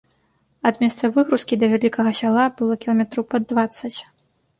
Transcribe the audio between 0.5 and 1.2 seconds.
Ад месца